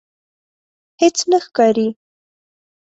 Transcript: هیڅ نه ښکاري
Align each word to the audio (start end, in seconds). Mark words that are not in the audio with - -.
هیڅ 1.01 1.17
نه 1.29 1.37
ښکاري 1.45 1.87